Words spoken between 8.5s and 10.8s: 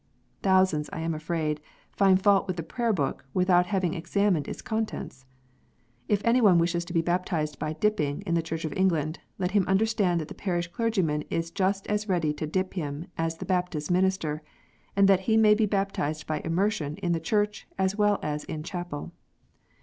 of England, let him understand that the parish